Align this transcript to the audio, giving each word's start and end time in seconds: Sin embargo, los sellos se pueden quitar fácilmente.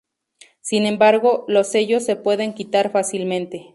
Sin 0.61 0.87
embargo, 0.87 1.45
los 1.47 1.67
sellos 1.67 2.03
se 2.03 2.15
pueden 2.15 2.55
quitar 2.55 2.89
fácilmente. 2.89 3.69